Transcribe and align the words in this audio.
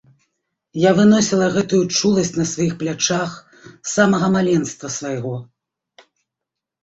Я 0.83 0.91
выносіла 0.99 1.49
гэтую 1.55 1.81
чуласць 1.99 2.31
на 2.39 2.45
сваіх 2.51 2.73
плячах 2.79 3.31
з 3.65 3.73
самага 3.95 4.27
маленства 4.37 4.87
свайго. 4.97 5.35